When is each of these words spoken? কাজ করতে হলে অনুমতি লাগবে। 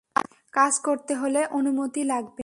কাজ 0.53 0.73
করতে 0.83 1.13
হলে 1.15 1.41
অনুমতি 1.51 2.01
লাগবে। 2.03 2.39